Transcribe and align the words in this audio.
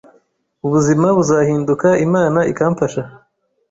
ubuzima 0.65 1.07
buzahinduka 1.17 1.87
Imana 2.07 2.39
ikamfasha. 2.51 3.01